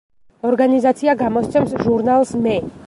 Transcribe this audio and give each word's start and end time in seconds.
ორგანიზაცია 0.51 1.15
გამოსცემს 1.21 1.79
ჟურნალს 1.87 2.37
„მე“. 2.47 2.61